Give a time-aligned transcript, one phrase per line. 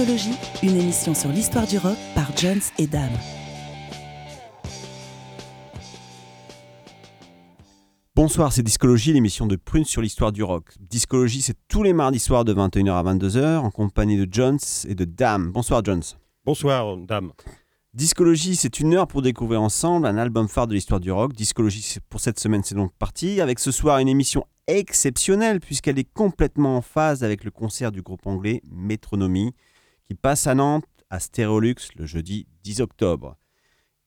[0.00, 3.12] Discologie, une émission sur l'histoire du rock par Jones et Dame.
[8.14, 10.72] Bonsoir, c'est Discologie, l'émission de Prune sur l'histoire du rock.
[10.80, 14.58] Discologie, c'est tous les mardis soirs de 21h à 22h en compagnie de Jones
[14.88, 15.52] et de Dame.
[15.52, 16.02] Bonsoir Jones.
[16.46, 17.32] Bonsoir Dame.
[17.92, 21.34] Discologie, c'est une heure pour découvrir ensemble un album phare de l'histoire du rock.
[21.34, 23.42] Discologie, pour cette semaine, c'est donc parti.
[23.42, 28.00] Avec ce soir une émission exceptionnelle puisqu'elle est complètement en phase avec le concert du
[28.00, 29.52] groupe anglais Metronomy
[30.10, 33.36] qui passe à Nantes à Stéréolux le jeudi 10 octobre.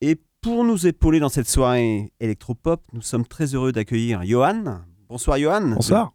[0.01, 4.81] Et pour nous épauler dans cette soirée électropop, nous sommes très heureux d'accueillir Johan.
[5.07, 5.61] Bonsoir Johan.
[5.61, 6.11] Bonsoir.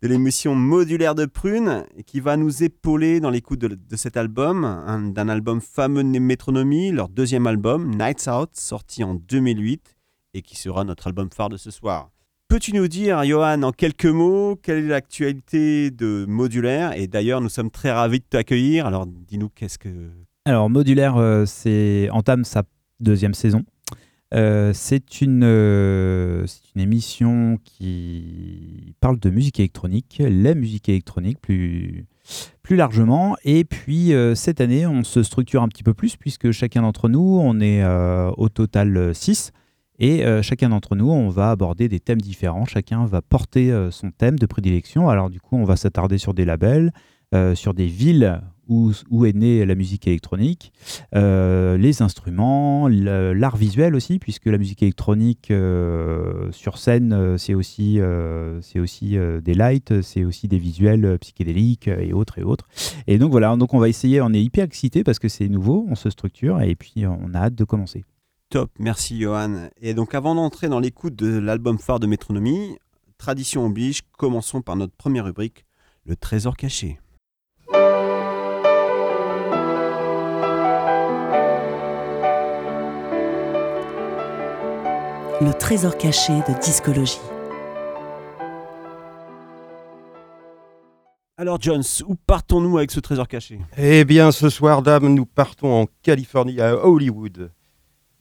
[0.00, 5.28] De, l'émission Modulaire de Prune, qui va nous épauler dans l'écoute de, cet album, d'un
[5.28, 9.96] album fameux de Métronomie, leur deuxième album, Nights Out, sorti en 2008,
[10.34, 12.12] et qui sera notre album phare de ce soir.
[12.52, 16.92] Peux-tu nous dire, Johan, en quelques mots, quelle est l'actualité de Modulaire?
[16.92, 18.84] Et d'ailleurs, nous sommes très ravis de t'accueillir.
[18.84, 19.88] Alors, dis-nous qu'est-ce que...
[20.44, 22.64] Alors, Modulaire, euh, c'est entame sa
[23.00, 23.62] deuxième saison.
[24.34, 26.44] Euh, c'est une, euh,
[26.76, 32.04] une émission qui parle de musique électronique, la musique électronique plus,
[32.62, 33.34] plus largement.
[33.44, 37.40] Et puis cette année, on se structure un petit peu plus puisque chacun d'entre nous,
[37.42, 37.82] on est
[38.36, 39.52] au total 6.
[40.02, 42.64] Et euh, chacun d'entre nous, on va aborder des thèmes différents.
[42.64, 45.08] Chacun va porter euh, son thème de prédilection.
[45.08, 46.92] Alors du coup, on va s'attarder sur des labels,
[47.36, 50.72] euh, sur des villes où, est née la musique électronique,
[51.12, 55.52] les instruments, l'art visuel aussi, puisque la musique électronique
[56.52, 58.00] sur scène, c'est aussi,
[58.62, 62.66] c'est aussi des lights, c'est aussi des visuels psychédéliques et autres et autres.
[63.08, 65.84] Et donc voilà, donc on va essayer, on est hyper excité parce que c'est nouveau,
[65.90, 68.04] on se structure et puis on a hâte de commencer.
[68.52, 69.70] Top, merci Johan.
[69.80, 72.76] Et donc avant d'entrer dans l'écoute de l'album phare de Métronomie,
[73.16, 75.64] tradition oblige, commençons par notre première rubrique,
[76.04, 77.00] le trésor caché.
[85.40, 87.20] Le trésor caché de discologie.
[91.38, 93.60] Alors Jones, où partons-nous avec ce trésor caché?
[93.78, 97.50] Eh bien ce soir, dame, nous partons en Californie, à Hollywood.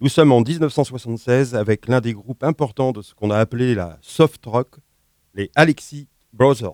[0.04, 4.00] Nous sommes en 1976 avec l'un des groupes importants de ce qu'on a appelé la
[4.02, 4.78] soft rock,
[5.36, 6.74] les Alexi Brothers.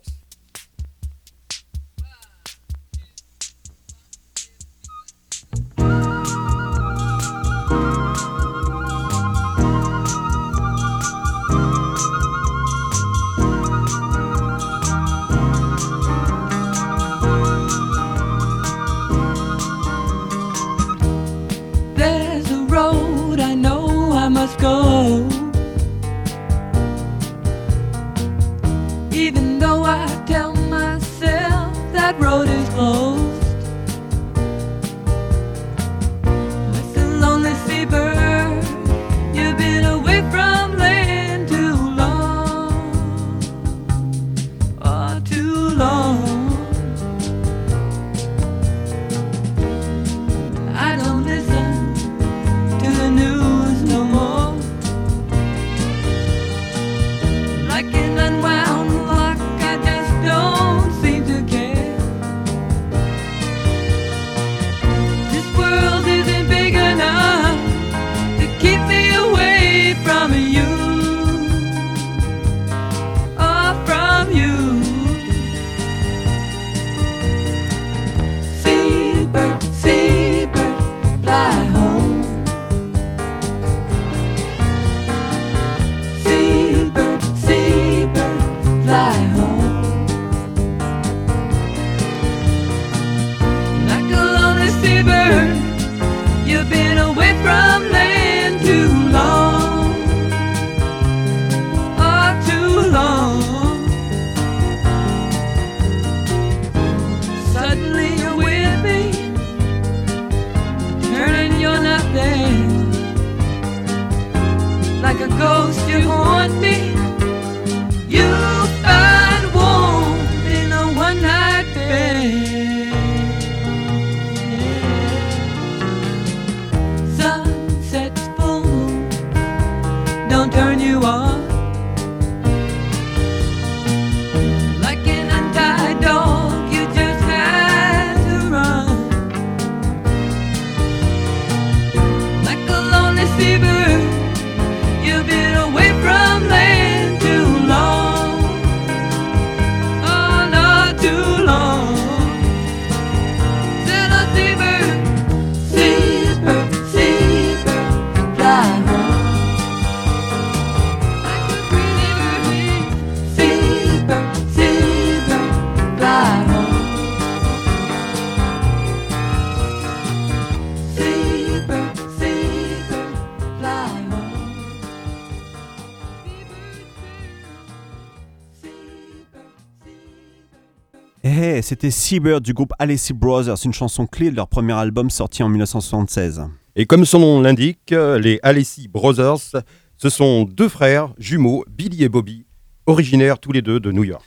[181.67, 185.49] C'était Seabird du groupe Alessi Brothers, une chanson clé de leur premier album sorti en
[185.49, 186.43] 1976.
[186.77, 189.61] Et comme son nom l'indique, les Alessi Brothers,
[189.97, 192.45] ce sont deux frères jumeaux, Billy et Bobby,
[192.85, 194.23] originaires tous les deux de New York.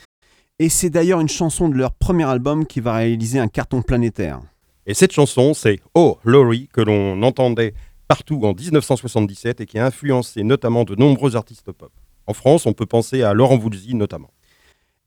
[0.59, 4.43] Et c'est d'ailleurs une chanson de leur premier album qui va réaliser un carton planétaire.
[4.85, 7.73] Et cette chanson, c'est Oh Laurie, que l'on entendait
[8.07, 11.91] partout en 1977 et qui a influencé notamment de nombreux artistes pop.
[12.27, 14.29] En France, on peut penser à Laurent Voulzy notamment.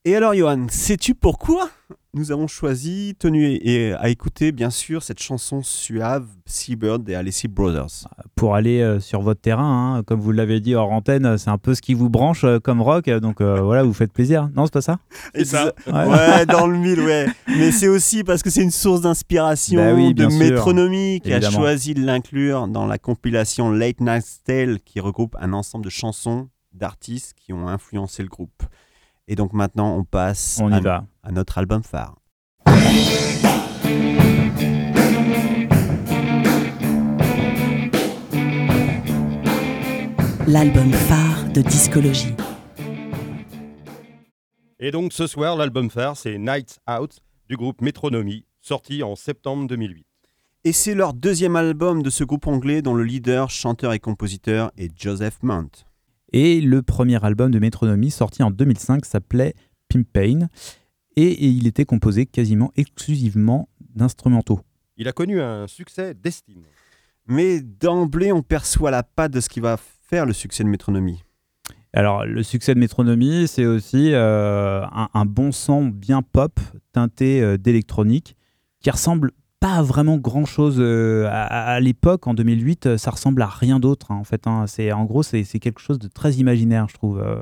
[0.05, 1.69] Et alors, Johan, sais-tu pourquoi
[2.13, 7.47] nous avons choisi, tenu et, à écouter, bien sûr, cette chanson suave, Seabird des Alessi
[7.47, 8.09] Brothers?
[8.35, 11.57] Pour aller euh, sur votre terrain, hein, comme vous l'avez dit hors antenne, c'est un
[11.57, 14.49] peu ce qui vous branche euh, comme rock, donc euh, voilà, vous faites plaisir.
[14.57, 14.99] Non, c'est pas ça?
[15.33, 15.71] C'est ça.
[15.87, 16.05] Ouais.
[16.05, 17.27] Ouais, dans le mille, ouais.
[17.47, 21.39] Mais c'est aussi parce que c'est une source d'inspiration Bah oui, de métronomie qui a
[21.39, 26.49] choisi de l'inclure dans la compilation Late Night Tale qui regroupe un ensemble de chansons
[26.73, 28.63] d'artistes qui ont influencé le groupe.
[29.27, 31.05] Et donc maintenant, on passe On y à, va.
[31.23, 32.15] à notre album phare.
[40.47, 42.33] L'album phare de discologie.
[44.79, 49.67] Et donc ce soir, l'album phare, c'est Nights Out du groupe Metronomy, sorti en septembre
[49.67, 50.05] 2008.
[50.65, 54.71] Et c'est leur deuxième album de ce groupe anglais dont le leader, chanteur et compositeur
[54.77, 55.85] est Joseph Mount.
[56.33, 59.53] Et le premier album de Métronomie, sorti en 2005, s'appelait
[59.87, 60.47] Pimp Pain.
[61.15, 64.59] Et, et il était composé quasiment exclusivement d'instrumentaux.
[64.97, 66.63] Il a connu un succès d'estime.
[67.27, 71.23] Mais d'emblée, on perçoit la patte de ce qui va faire le succès de Métronomie.
[71.93, 76.59] Alors, le succès de Métronomie, c'est aussi euh, un, un bon son bien pop,
[76.91, 78.35] teinté euh, d'électronique,
[78.81, 79.31] qui ressemble
[79.63, 83.79] pas vraiment grand chose à, à- à l'époque, en 2008, euh, ça ressemble à rien
[83.79, 84.45] d'autre, hein, en fait.
[84.45, 84.65] hein.
[84.67, 87.19] C'est, en gros, c'est, quelque chose de très imaginaire, je trouve.
[87.21, 87.41] euh.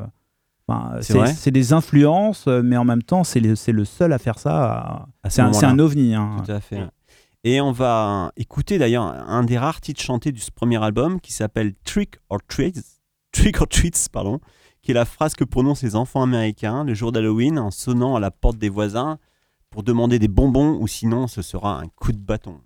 [0.68, 0.98] Enfin,
[1.34, 5.08] C'est des influences, euh, mais en même temps, c'est le, seul à faire ça.
[5.30, 6.14] C'est un, ovni.
[6.14, 6.38] hein.
[6.46, 6.84] Tout à fait.
[7.44, 11.34] Et on va écouter d'ailleurs un des rares titres chantés de ce premier album qui
[11.34, 12.80] s'appelle Trick or Treats,
[13.32, 14.40] Trick or Treats, pardon,
[14.84, 18.20] qui est la phrase que prononcent les enfants américains le jour d'Halloween en sonnant à
[18.20, 19.18] la porte des voisins
[19.72, 22.60] pour demander des bonbons ou sinon ce sera un coup de bâton.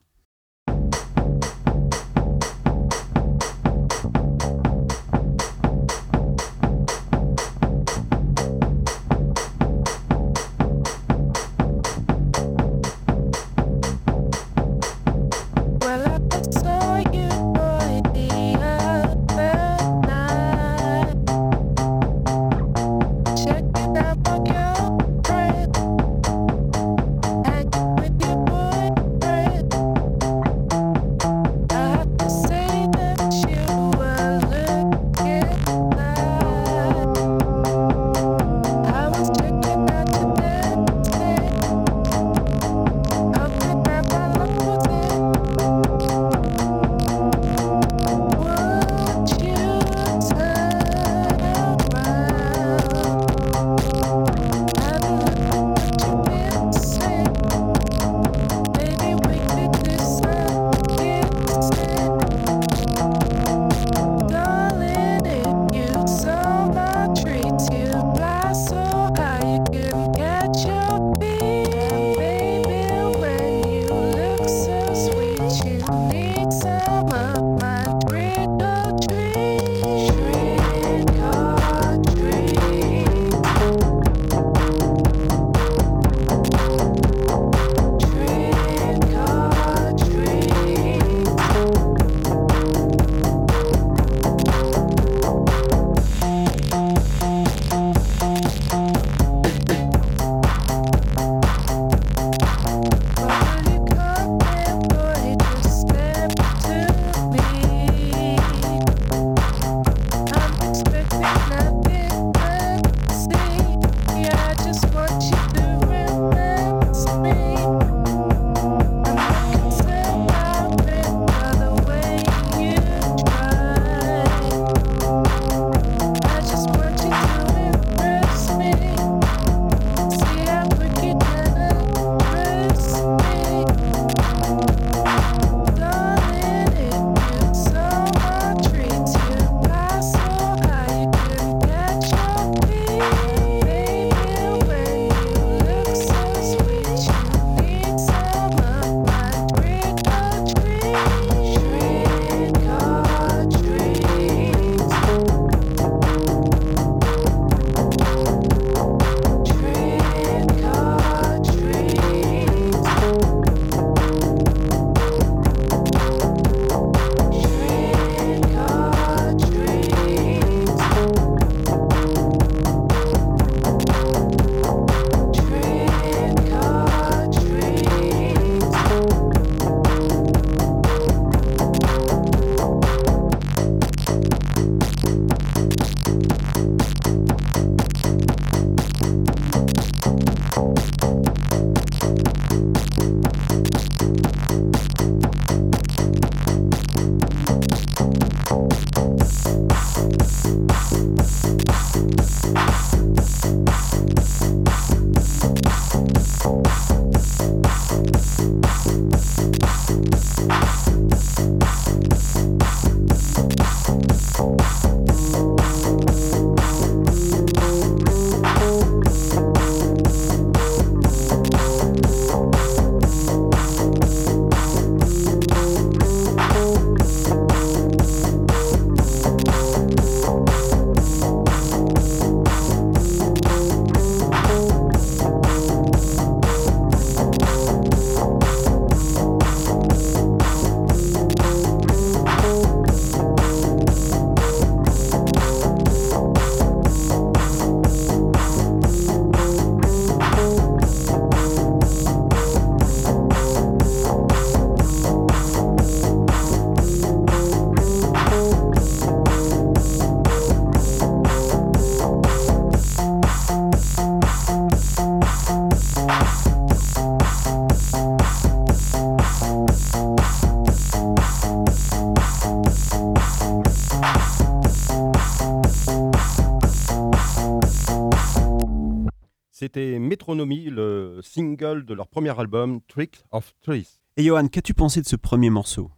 [279.76, 284.00] C'était Metronomy, le single de leur premier album, Trick of Trees.
[284.16, 285.92] Et Johan, qu'as-tu pensé de ce premier morceau?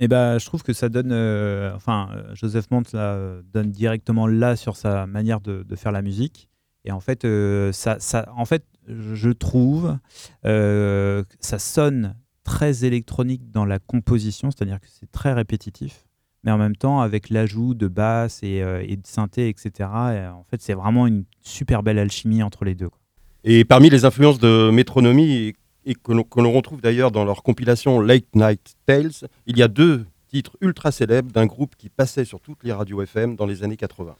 [0.00, 4.26] Et ben, je trouve que ça donne, euh, enfin, euh, Joseph Mont là, donne directement
[4.26, 6.48] là sur sa manière de, de faire la musique.
[6.84, 9.96] Et en fait, euh, ça, ça, en fait, je trouve,
[10.44, 16.08] euh, que ça sonne très électronique dans la composition, c'est-à-dire que c'est très répétitif,
[16.42, 19.70] mais en même temps avec l'ajout de basse et, euh, et de synthé, etc.
[20.14, 22.88] et en fait, c'est vraiment une super belle alchimie entre les deux.
[22.88, 22.99] quoi.
[23.44, 25.54] Et parmi les influences de Metronomy, et,
[25.84, 29.62] et que l'on que l'on retrouve d'ailleurs dans leur compilation Late Night Tales, il y
[29.62, 33.46] a deux titres ultra célèbres d'un groupe qui passait sur toutes les radios FM dans
[33.46, 34.14] les années 80.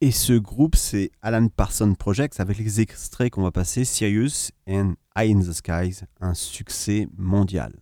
[0.00, 4.94] Et ce groupe, c'est Alan Parsons Project avec les extraits qu'on va passer, Sirius and
[5.16, 7.72] Eye in the Skies, un succès mondial.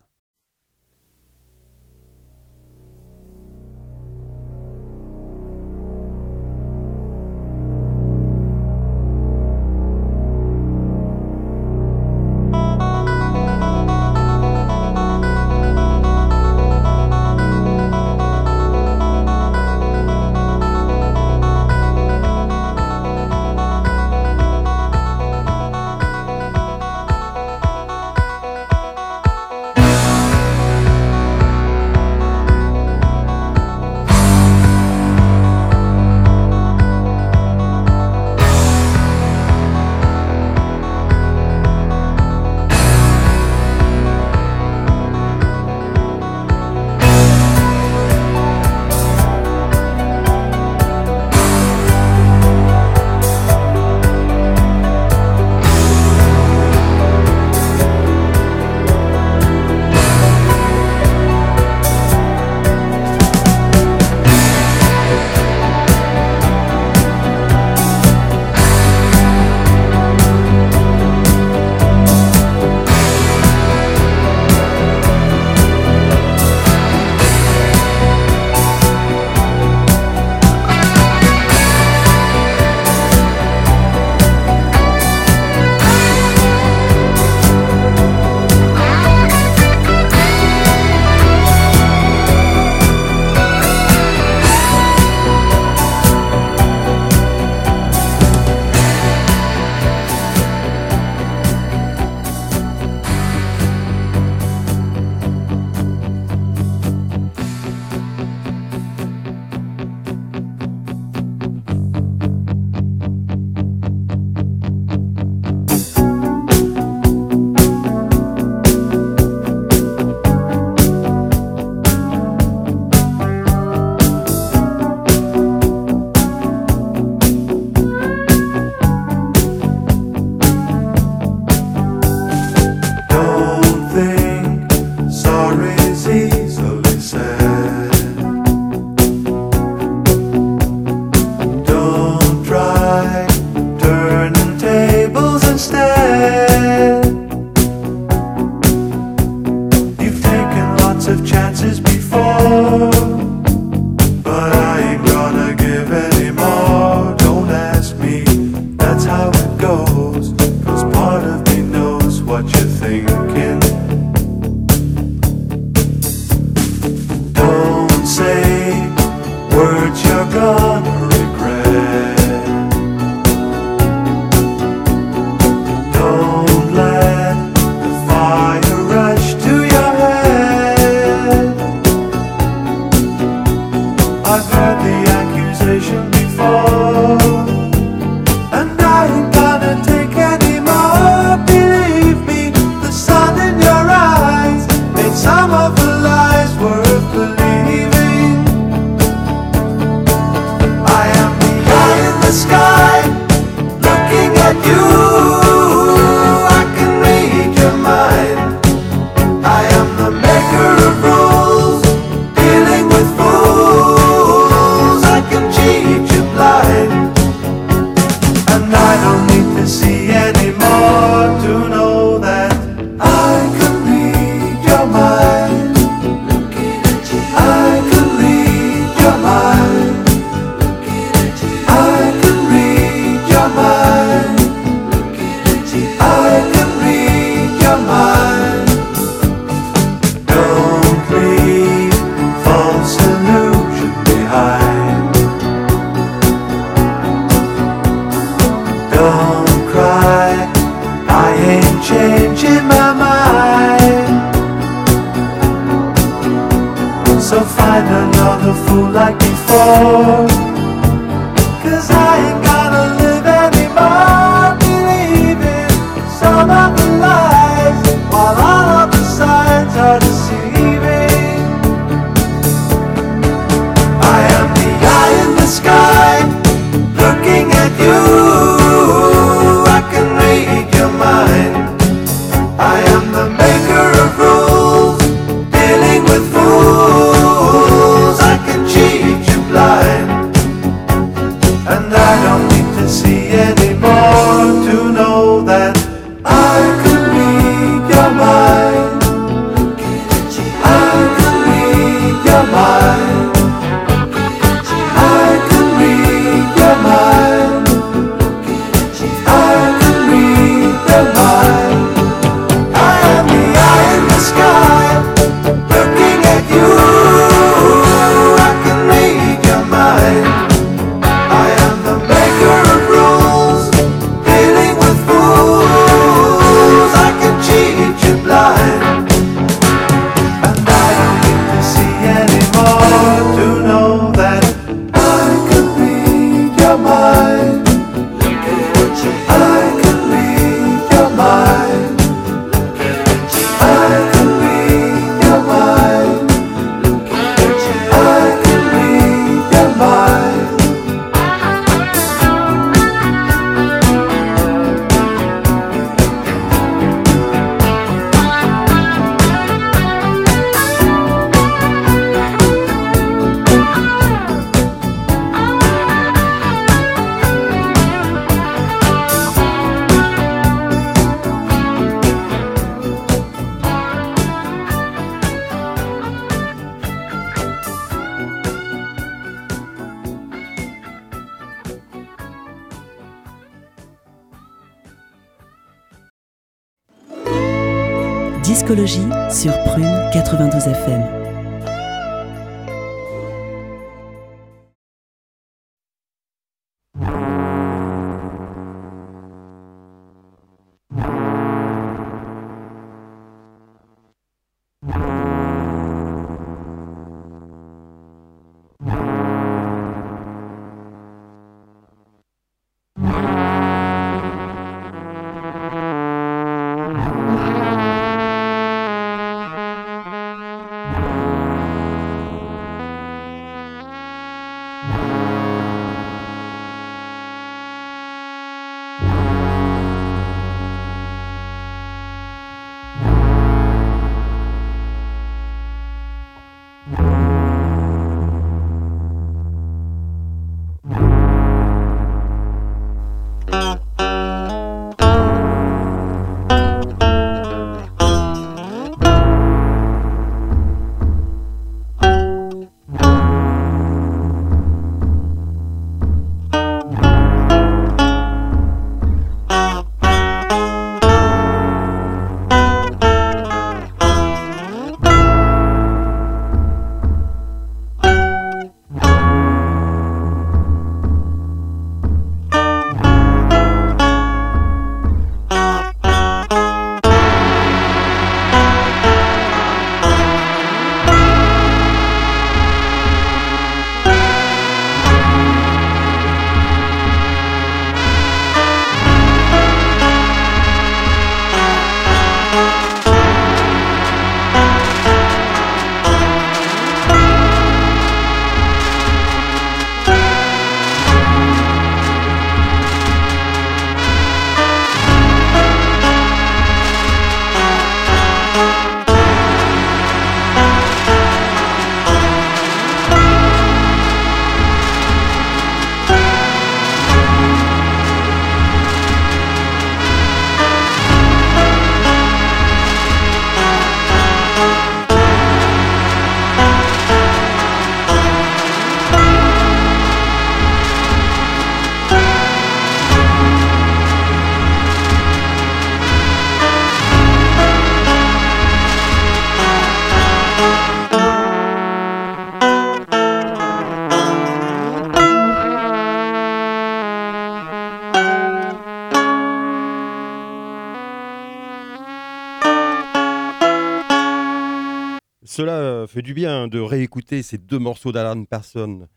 [556.13, 559.07] Fait du bien de réécouter ces deux morceaux d'Alan Parsons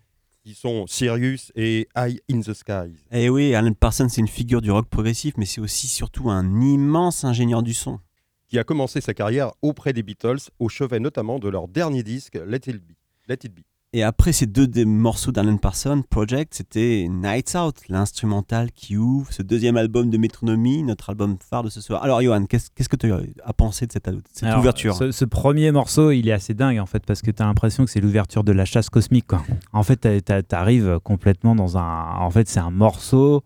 [0.42, 2.96] qui sont Sirius et Eye in the Skies.
[3.12, 6.59] Et oui, Alan Parsons, c'est une figure du rock progressif, mais c'est aussi surtout un
[6.62, 8.00] immense ingénieur du son.
[8.48, 12.37] qui a commencé sa carrière auprès des Beatles, au chevet notamment de leur dernier disque,
[12.46, 12.92] Let It Be.
[13.28, 13.61] Let It Be.
[13.96, 19.32] Et après ces deux des morceaux d'Alan Parsons, Project, c'était Nights Out, l'instrumental qui ouvre
[19.32, 22.04] ce deuxième album de Métronomie, notre album phare de ce soir.
[22.04, 25.72] Alors, Johan, qu'est-ce que tu as pensé de cette, cette Alors, ouverture Ce, ce premier
[25.72, 28.44] morceau, il est assez dingue en fait, parce que tu as l'impression que c'est l'ouverture
[28.44, 29.28] de la chasse cosmique.
[29.28, 29.42] Quoi.
[29.72, 32.18] En fait, tu arrives complètement dans un.
[32.18, 33.44] En fait, c'est un morceau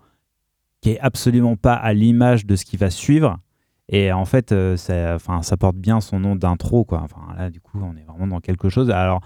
[0.81, 3.39] qui est absolument pas à l'image de ce qui va suivre.
[3.89, 6.85] Et en fait, euh, ça, enfin, ça porte bien son nom d'intro.
[6.91, 8.91] Enfin, là, du coup, on est vraiment dans quelque chose.
[8.91, 9.21] Alors,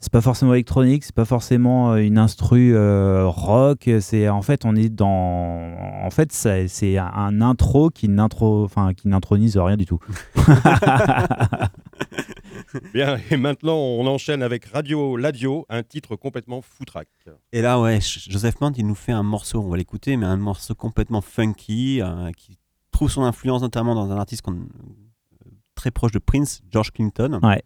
[0.00, 3.90] c'est pas forcément électronique, c'est pas forcément euh, une instru euh, rock.
[4.00, 5.74] C'est en fait, on est dans.
[6.04, 9.98] En fait, c'est un, intro qui n'intro, enfin, qui n'intronise rien du tout.
[12.92, 17.08] Bien, et maintenant on enchaîne avec Radio Ladio, un titre complètement foutraque.
[17.52, 20.36] Et là, ouais, Joseph Mant, il nous fait un morceau, on va l'écouter, mais un
[20.36, 22.58] morceau complètement funky, euh, qui
[22.92, 24.44] trouve son influence notamment dans un artiste
[25.74, 27.40] très proche de Prince, George Clinton.
[27.42, 27.62] Ouais.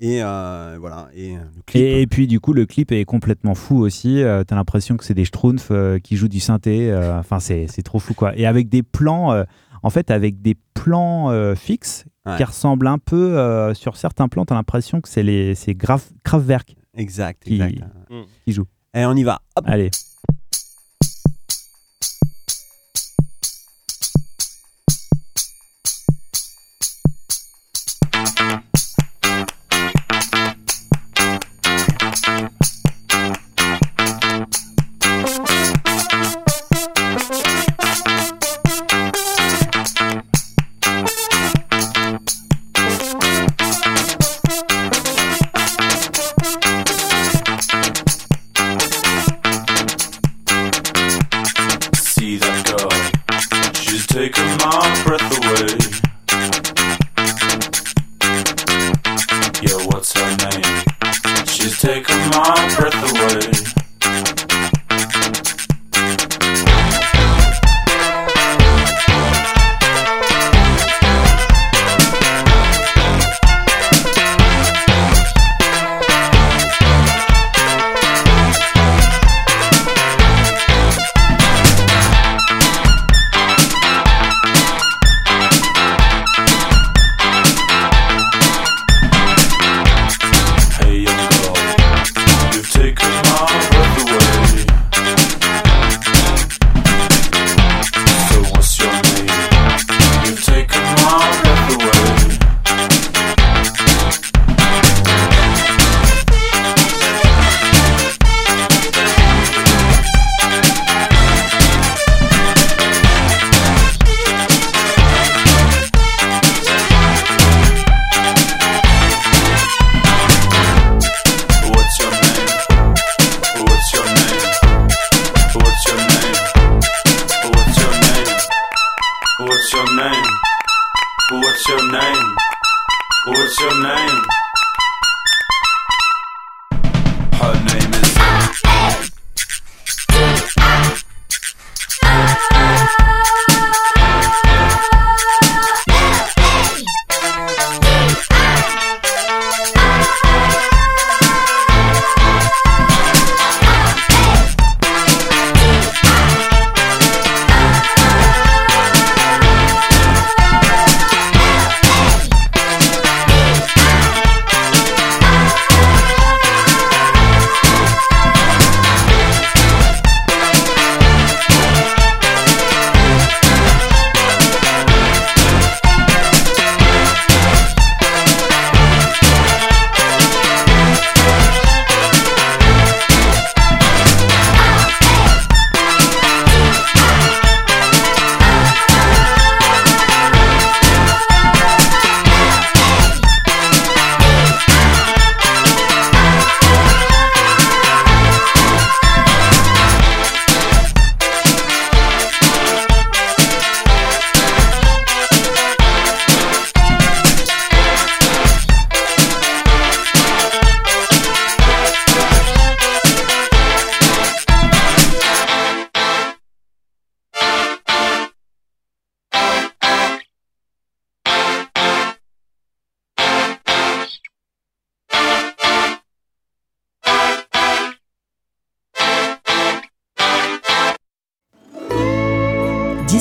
[0.00, 1.82] Et euh, voilà, et euh, le clip.
[1.82, 4.22] Et, et puis du coup, le clip est complètement fou aussi.
[4.22, 6.90] Euh, T'as l'impression que c'est des Schtroumpfs euh, qui jouent du synthé.
[6.90, 8.36] euh, Enfin, c'est c'est trop fou quoi.
[8.36, 9.44] Et avec des plans, euh,
[9.84, 12.36] en fait, avec des plans euh, fixes Ouais.
[12.36, 14.44] qui ressemblent un peu euh, sur certains plans.
[14.44, 17.82] T'as l'impression que c'est les c'est Graf- Kraftwerk Exact, qui, exact.
[18.10, 18.20] Mm.
[18.44, 18.66] qui joue.
[18.94, 19.40] Et on y va.
[19.56, 19.64] Hop.
[19.66, 19.90] Allez.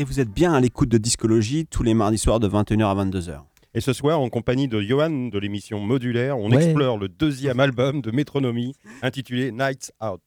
[0.00, 2.94] Et vous êtes bien à l'écoute de Discologie tous les mardis soirs de 21h à
[3.04, 3.40] 22h.
[3.74, 6.64] Et ce soir, en compagnie de Johan de l'émission Modulaire, on Ouais.
[6.64, 10.22] explore le deuxième album de Métronomie intitulé Nights Out.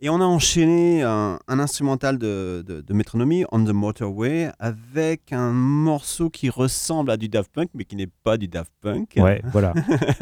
[0.00, 5.32] Et on a enchaîné un, un instrumental de, de, de métronomie, On the Motorway, avec
[5.32, 9.14] un morceau qui ressemble à du Daft Punk, mais qui n'est pas du Daft Punk.
[9.16, 9.72] Ouais, voilà.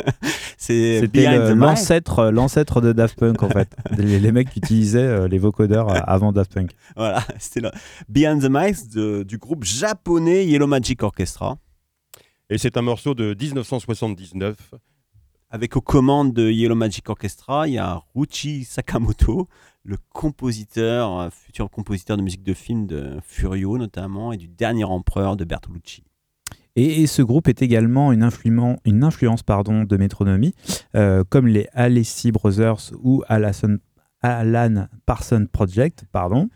[0.59, 1.57] C'est C'était the Mic.
[1.57, 3.75] l'ancêtre, l'ancêtre de Daft Punk en fait.
[3.99, 6.70] les, les mecs qui utilisaient euh, les vocodeurs euh, avant Daft Punk.
[6.95, 7.70] Voilà, c'était le
[8.09, 11.57] Behind the Mics de- du groupe japonais Yellow Magic Orchestra,
[12.51, 14.55] Et c'est un morceau de 1979.
[15.53, 19.48] Avec aux commandes de Yellow Magic Orchestra, il y a Ruchi Sakamoto,
[19.84, 24.84] le compositeur, euh, futur compositeur de musique de film de Furio notamment, et du Dernier
[24.84, 26.05] Empereur de Bertolucci.
[26.74, 30.55] Et, ce groupe est également une, influence, de métronomie,
[30.96, 33.50] euh, comme les Alessi Brothers ou Alan,
[34.23, 36.49] Alan Parsons Project, pardon,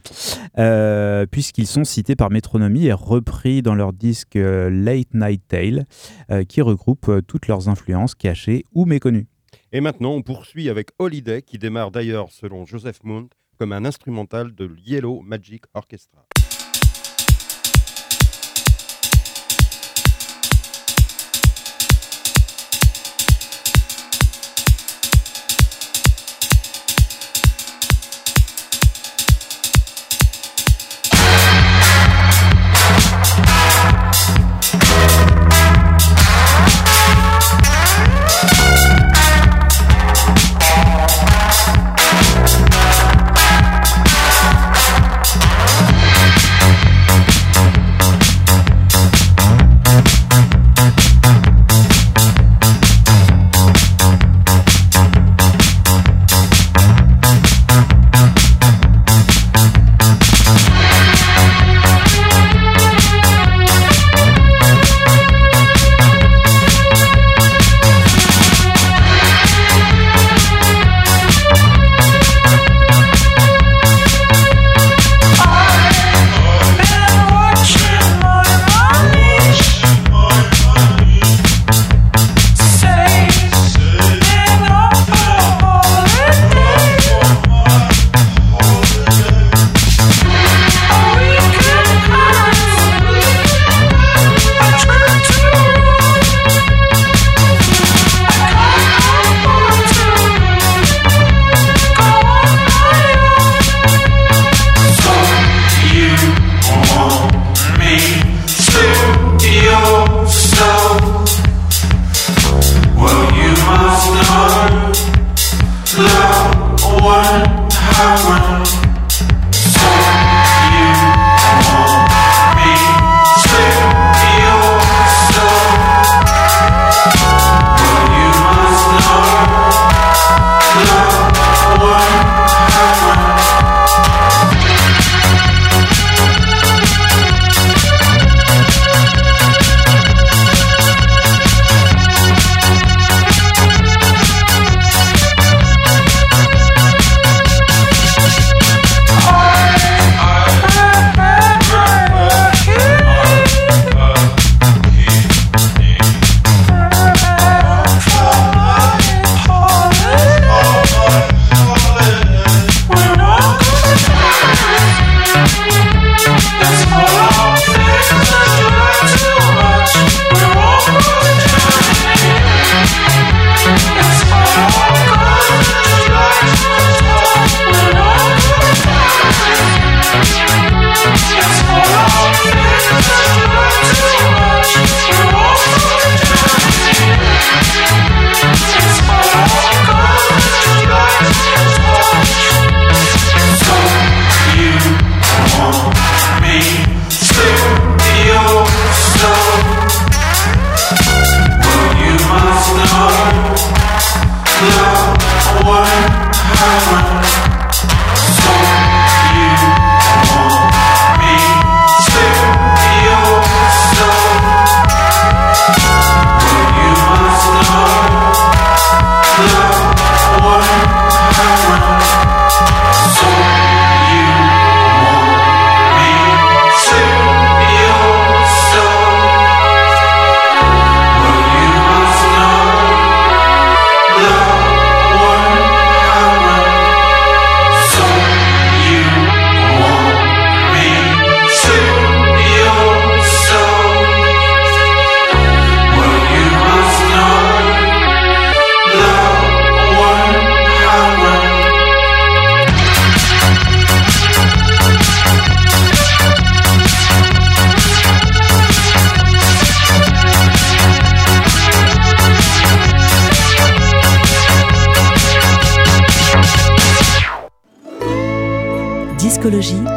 [0.59, 5.87] euh, puisqu'ils sont cités par métronomie et repris dans leur disque euh, Late Night Tale,
[6.31, 9.27] euh, qui regroupe toutes leurs influences cachées ou méconnues.
[9.73, 14.55] Et maintenant, on poursuit avec Holiday, qui démarre d'ailleurs, selon Joseph Mount, comme un instrumental
[14.55, 16.27] de Yellow Magic Orchestra.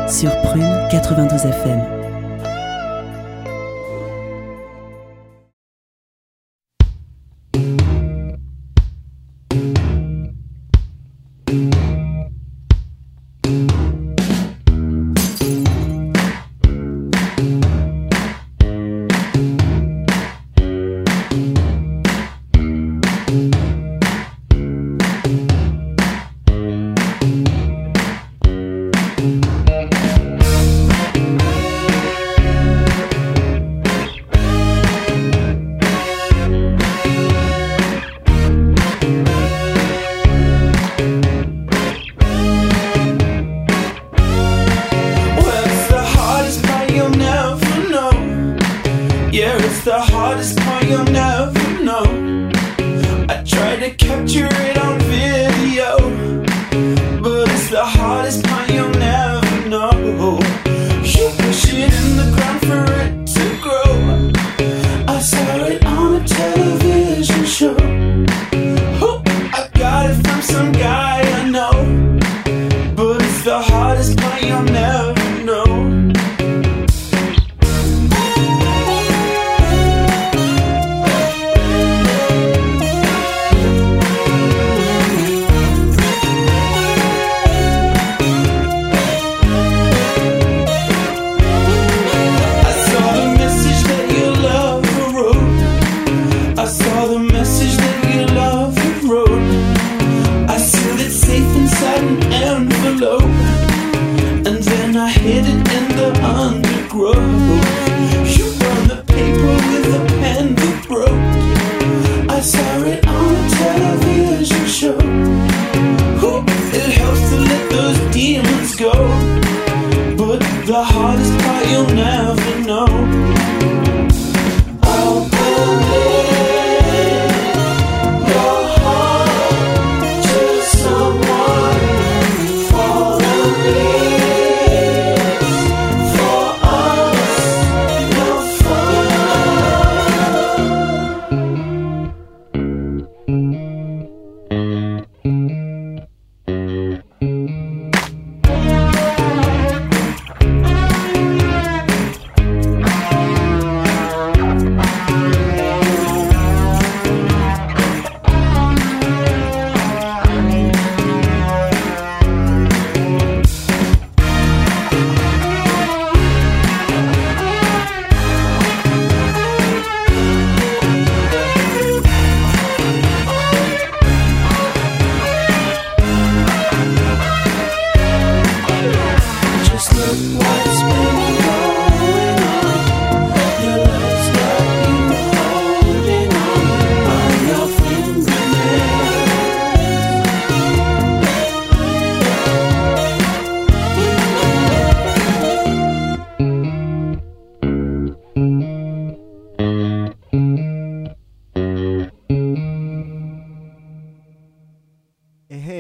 [0.08, 2.19] Sur Prune 92 FM.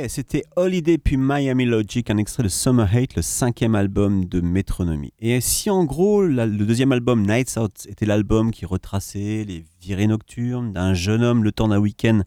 [0.07, 5.11] C'était Holiday puis Miami Logic, un extrait de Summer Hate, le cinquième album de Métronomie.
[5.19, 10.07] Et si en gros le deuxième album Nights Out était l'album qui retraçait les virées
[10.07, 12.21] nocturnes d'un jeune homme le temps d'un week-end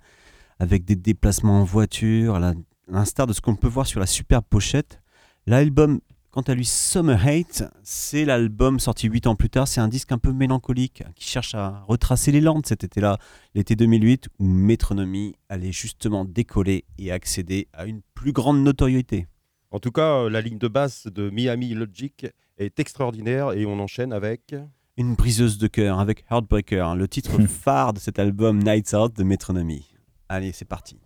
[0.58, 2.52] avec des déplacements en voiture, à
[2.88, 5.00] l'instar de ce qu'on peut voir sur la superbe pochette,
[5.46, 6.00] l'album
[6.32, 10.12] quant à lui Summer Hate, c'est l'album sorti 8 ans plus tard, c'est un disque
[10.12, 13.18] un peu mélancolique qui cherche à retracer l'élan de cet été-là,
[13.54, 19.26] l'été 2008 où Métronomie allait justement décoller et accéder à une plus grande notoriété.
[19.70, 22.26] En tout cas, euh, la ligne de basse de Miami Logic
[22.56, 24.54] est extraordinaire et on enchaîne avec.
[24.96, 29.14] Une briseuse de cœur avec Heartbreaker, hein, le titre phare de cet album Nights Out
[29.16, 29.94] de Métronomie.
[30.30, 30.98] Allez, c'est parti.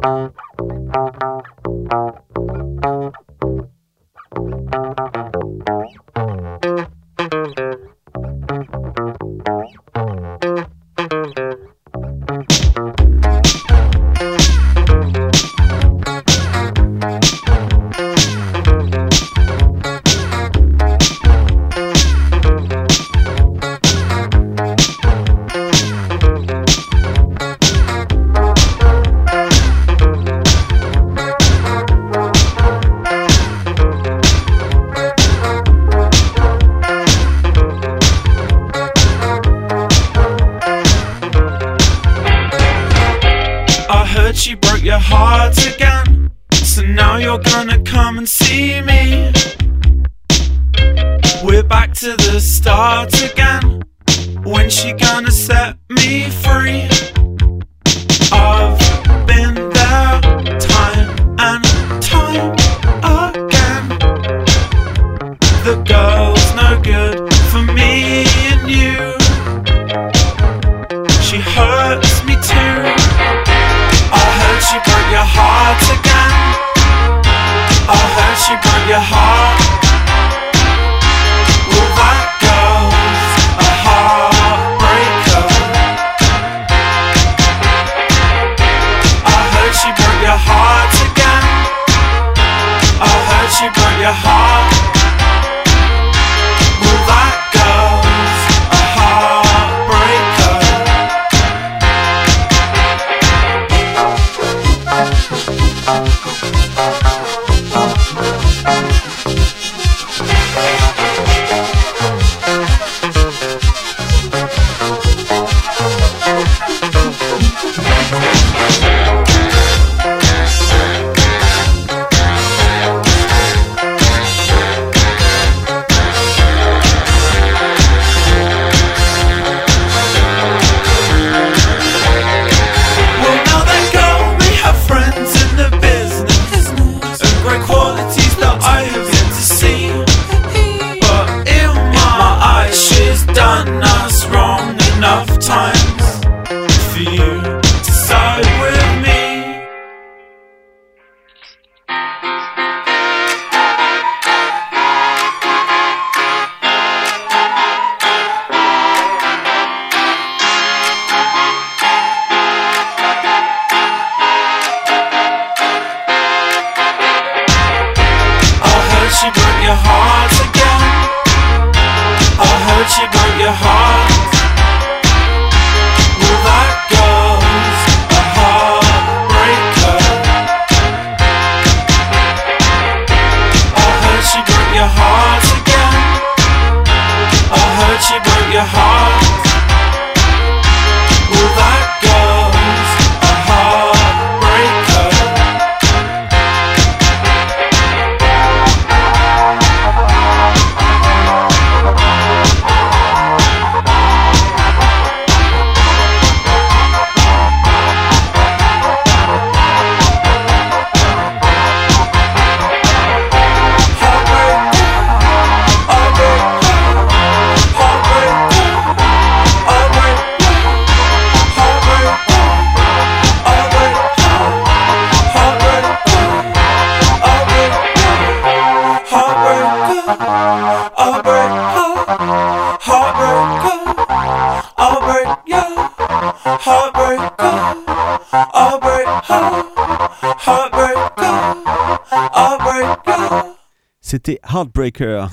[0.00, 0.34] Thank
[5.34, 5.37] you.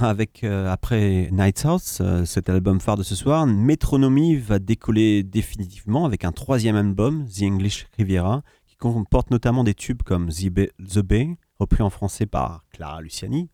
[0.02, 3.48] Avec, euh, après Night's House, euh, cet album phare de ce soir.
[3.48, 9.74] Metronomy va décoller définitivement avec un troisième album, The English Riviera, qui comporte notamment des
[9.74, 13.50] tubes comme The, The Bay repris en français par Clara Luciani,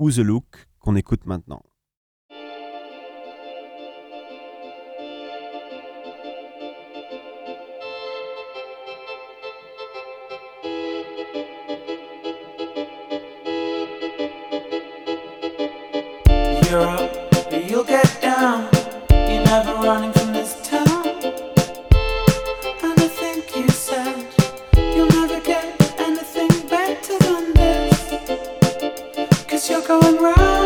[0.00, 1.62] ou The Look, qu'on écoute maintenant.
[29.68, 30.57] you're going round.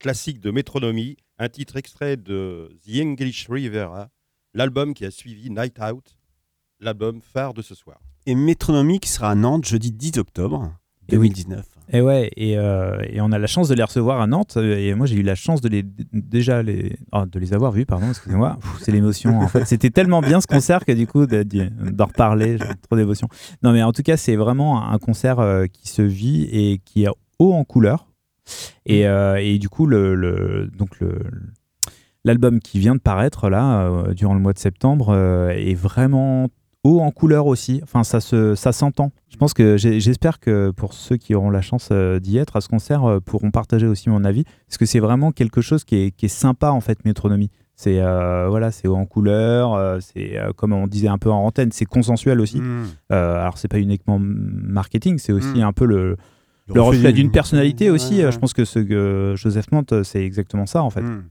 [0.00, 4.08] Classique de métronomie, un titre extrait de The English Rivera,
[4.54, 6.16] l'album qui a suivi Night Out,
[6.80, 8.00] l'album phare de ce soir.
[8.26, 10.72] Et Métronomie qui sera à Nantes jeudi 10 octobre
[11.08, 11.28] Et oui.
[11.28, 11.66] 2019.
[11.92, 14.56] Et ouais, et, euh, et on a la chance de les recevoir à Nantes.
[14.56, 15.82] euh, Et moi, j'ai eu la chance de les
[16.12, 18.58] déjà les ah, de les avoir vus, pardon, excusez-moi.
[18.80, 19.38] C'est l'émotion.
[19.40, 22.64] En fait, c'était tellement bien ce concert que du coup de- de- d'en reparler, j'ai
[22.88, 23.28] trop d'émotion.
[23.62, 27.04] Non, mais en tout cas, c'est vraiment un concert euh, qui se vit et qui
[27.04, 28.06] est haut en couleur.
[28.86, 31.18] Et, euh, et du coup, le, le- donc le
[32.24, 36.48] l'album qui vient de paraître là euh, durant le mois de septembre euh, est vraiment
[36.84, 37.80] haut en couleur aussi.
[37.82, 39.10] Enfin, ça se, ça s'entend.
[39.28, 42.60] Je pense que j'espère que pour ceux qui auront la chance euh, d'y être à
[42.60, 46.10] ce concert pourront partager aussi mon avis, parce que c'est vraiment quelque chose qui est,
[46.10, 47.50] qui est sympa en fait, Métronomie.
[47.74, 51.86] C'est voilà, c'est haut en couleur, c'est comme on disait un peu en antenne, c'est
[51.86, 52.60] consensuel aussi.
[52.60, 52.84] Mmh.
[53.08, 55.62] Alors c'est pas uniquement marketing, c'est aussi Mm.
[55.62, 56.18] un peu le,
[56.70, 58.16] Le le reflet reflet du- d'une personnalité aussi.
[58.16, 58.24] ouais.
[58.24, 61.02] Euh, Je pense que ce que Joseph Mante, c'est exactement ça en fait.
[61.02, 61.24] Mmh.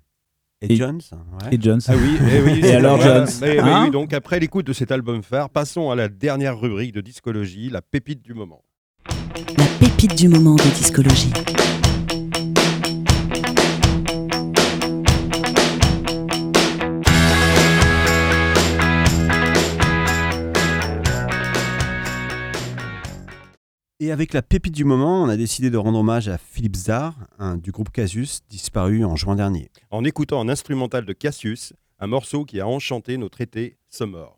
[0.62, 1.00] Et, Et- Jones
[1.42, 1.56] ouais.
[1.56, 1.80] Et Jones.
[1.88, 3.00] Ah oui, eh oui, Et alors.
[3.02, 6.60] Jones mais Hein oui, donc après l'écoute de cet album phare, passons à la dernière
[6.60, 8.62] rubrique de discologie, la pépite du moment.
[9.58, 11.32] La pépite du moment de discologie.
[24.02, 27.16] Et avec la pépite du moment, on a décidé de rendre hommage à Philippe Zar,
[27.38, 29.70] un, du groupe Casus, disparu en juin dernier.
[29.92, 34.38] En écoutant un instrumental de Cassius, un morceau qui a enchanté notre été Summer.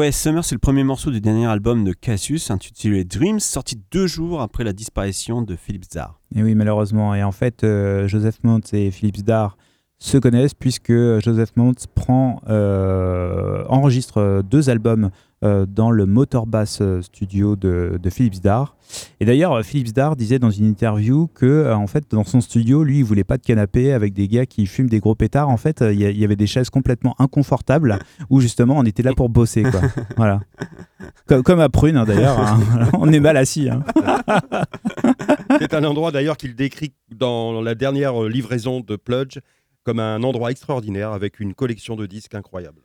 [0.00, 4.06] Ouais, Summer, c'est le premier morceau du dernier album de Cassius, intitulé Dreams, sorti deux
[4.06, 6.18] jours après la disparition de Philippe Zar.
[6.34, 7.14] Et oui, malheureusement.
[7.14, 9.58] Et en fait, euh, Joseph Mont et Philippe Zdar
[9.98, 15.10] se connaissent puisque Joseph Mount prend, euh, enregistre euh, deux albums
[15.42, 18.76] euh, dans le Motor Bass euh, Studio de, de Philips Dar.
[19.20, 22.40] Et d'ailleurs, euh, Philips Dar disait dans une interview que, euh, en fait, dans son
[22.40, 25.48] studio, lui, il voulait pas de canapé avec des gars qui fument des gros pétards.
[25.48, 29.28] En fait, il y, avait des chaises complètement inconfortables où justement on était là pour
[29.30, 29.80] bosser, quoi.
[30.16, 30.40] voilà.
[31.26, 32.38] Comme, comme à Prune, hein, d'ailleurs.
[32.38, 32.60] hein.
[32.94, 33.68] on est mal assis.
[33.70, 33.82] hein.
[35.58, 39.38] C'est un endroit d'ailleurs qu'il décrit dans la dernière livraison de Pludge
[39.84, 42.82] comme un endroit extraordinaire avec une collection de disques incroyable.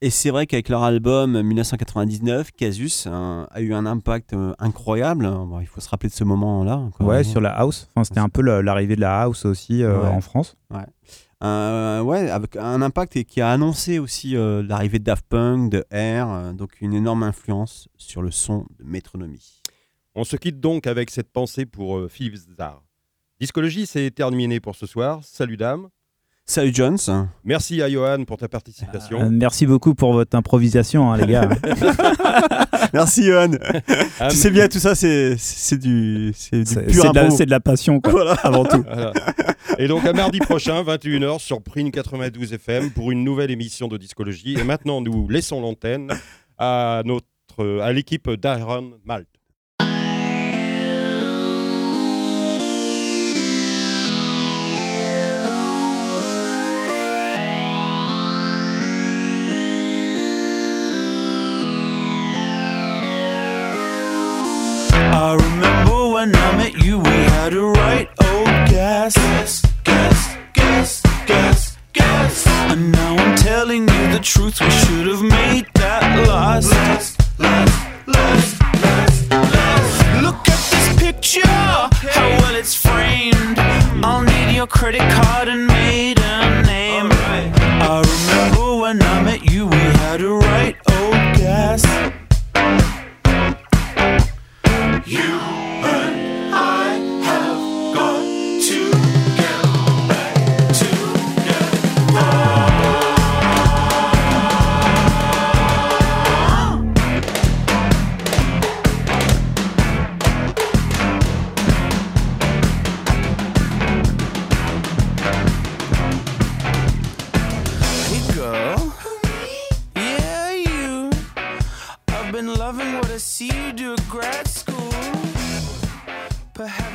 [0.00, 5.24] Et c'est vrai qu'avec leur album 1999, Casus hein, a eu un impact euh, incroyable.
[5.30, 6.90] Bon, il faut se rappeler de ce moment-là.
[7.00, 7.88] Ouais, sur la house.
[7.94, 10.08] Enfin, c'était un peu l'arrivée de la house aussi euh, Ouais.
[10.08, 10.56] en France.
[11.42, 15.70] Euh, ouais, avec un impact et qui a annoncé aussi euh, l'arrivée de Daft Punk,
[15.70, 19.60] de Air, euh, donc une énorme influence sur le son de Métronomie.
[20.14, 22.82] On se quitte donc avec cette pensée pour euh, Philippe Zar.
[23.40, 25.20] Discologie, c'est terminé pour ce soir.
[25.22, 25.88] Salut dame.
[26.46, 26.98] Salut Jones.
[27.42, 29.18] Merci à Johan pour ta participation.
[29.18, 31.48] Euh, merci beaucoup pour votre improvisation, hein, les gars.
[32.92, 33.52] Merci Johan.
[34.20, 37.14] Ah, tu sais bien, tout ça, c'est c'est du, c'est du C'est pur c'est de,
[37.14, 37.36] la- impro.
[37.36, 38.32] c'est de la passion, quoi, Voilà.
[38.42, 38.84] avant tout.
[38.86, 39.12] Voilà.
[39.78, 43.96] Et donc à mardi prochain, 21h sur Prune 92 FM pour une nouvelle émission de
[43.96, 44.54] discologie.
[44.58, 46.12] Et maintenant, nous laissons l'antenne
[46.58, 47.24] à notre
[47.82, 49.26] à l'équipe d'Aaron Malt.
[65.24, 69.14] I remember when I met you, we had a right oh, old gas.
[69.14, 72.46] Gas, gas, gas, gas, gas.
[72.46, 76.70] And now I'm telling you the truth, we should have made that last.
[76.72, 80.22] Last, last, last, last, last.
[80.22, 83.58] Look at this picture, how well it's framed.
[84.04, 87.08] I'll need your credit card and maiden name.
[87.10, 91.82] I remember when I met you, we had a right oh, old gas.
[95.06, 95.63] You